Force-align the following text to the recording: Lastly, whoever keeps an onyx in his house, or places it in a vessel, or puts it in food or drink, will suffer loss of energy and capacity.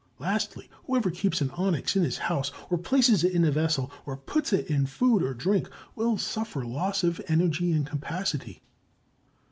Lastly, 0.17 0.67
whoever 0.87 1.11
keeps 1.11 1.41
an 1.41 1.51
onyx 1.51 1.95
in 1.95 2.01
his 2.03 2.17
house, 2.17 2.51
or 2.71 2.79
places 2.79 3.23
it 3.23 3.33
in 3.33 3.45
a 3.45 3.51
vessel, 3.51 3.91
or 4.03 4.17
puts 4.17 4.51
it 4.51 4.65
in 4.67 4.87
food 4.87 5.21
or 5.21 5.35
drink, 5.35 5.69
will 5.93 6.17
suffer 6.17 6.65
loss 6.65 7.03
of 7.03 7.21
energy 7.27 7.71
and 7.71 7.85
capacity. 7.85 8.63